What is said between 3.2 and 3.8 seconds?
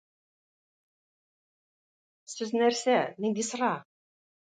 нинди сыра?!